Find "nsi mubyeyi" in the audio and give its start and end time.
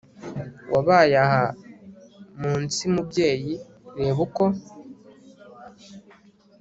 2.63-3.53